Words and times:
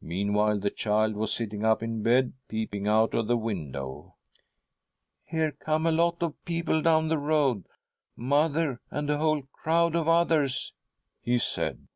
Meanwhile 0.00 0.58
the 0.58 0.70
child 0.70 1.14
was 1.14 1.32
sitting 1.32 1.64
up 1.64 1.84
in 1.84 2.02
bed, 2.02 2.32
peeping 2.48 2.88
out 2.88 3.14
of 3.14 3.26
_;the 3.26 3.36
window.' 3.38 4.16
Here 5.30 5.52
come 5.52 5.86
a 5.86 5.92
lot 5.92 6.20
of 6.20 6.44
people 6.44 6.82
down 6.82 7.06
the 7.06 7.18
road— 7.18 7.68
mother 8.16 8.80
and 8.90 9.08
a 9.08 9.18
whole 9.18 9.42
crowd 9.52 9.94
of 9.94 10.08
others,' 10.08 10.72
he 11.20 11.38
said. 11.38 11.86